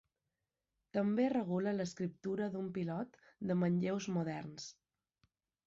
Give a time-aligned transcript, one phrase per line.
[0.97, 3.21] També regula l'escriptura d'un pilot
[3.53, 4.69] de manlleus moderns.